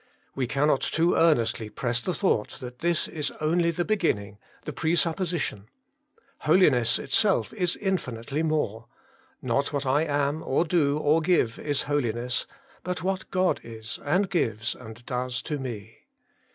We 0.33 0.47
cannot 0.47 0.81
too 0.81 1.13
earnestly 1.15 1.69
press 1.69 2.01
the 2.01 2.15
thought 2.15 2.57
that 2.59 2.79
this 2.79 3.07
is 3.07 3.29
only 3.39 3.69
the 3.69 3.85
beginning, 3.85 4.39
the 4.65 4.73
presupposition: 4.73 5.69
holi 6.39 6.71
ness 6.71 6.97
itself 6.97 7.53
is 7.53 7.75
infinitely 7.77 8.41
more; 8.41 8.87
not 9.43 9.71
what 9.71 9.85
I 9.85 10.01
am, 10.05 10.41
or 10.41 10.65
do, 10.65 10.97
or 10.97 11.21
give, 11.21 11.59
is 11.59 11.83
holiness, 11.83 12.47
but 12.81 13.03
what 13.03 13.29
God 13.29 13.59
is, 13.63 13.99
and 14.03 14.27
gives, 14.27 14.73
and 14.73 15.05
does 15.05 15.43
to 15.43 15.59
me. 15.59 16.07